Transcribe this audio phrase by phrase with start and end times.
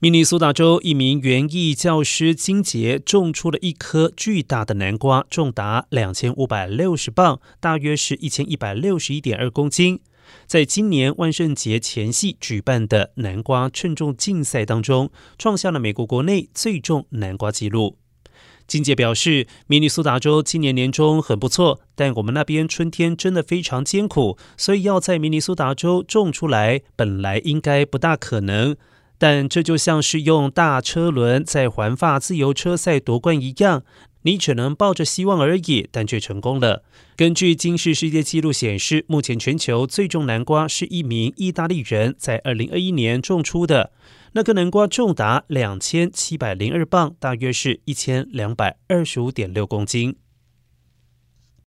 [0.00, 10.00] 明尼苏达州一名园艺教师金杰种出了一颗巨大的南瓜，重达两千五百六十磅，大约是一千一百六十一点二公斤。
[10.46, 17.96] 在今年万圣节前夕举办的南瓜称重竞赛当中，创下了美国国内最重南瓜纪录。
[18.66, 28.76] 金杰表示，明尼苏达州今年年中很不错，但我们那边春天真的非常艰苦，所以要在明尼苏达州种出来，本来应该不大可能。
[29.24, 33.82] 但这就像是用大车轮在环法自由车赛夺冠一样，
[34.20, 36.82] 你只能抱着希望而已，但却成功了。
[37.16, 43.92] 根据今世世界纪录显示，目前全球最重南瓜是一名意大利人在二零二一年种出的，
[44.32, 50.16] 那个南瓜重达两千七百零二磅，大约是一千两百二十五点六公斤。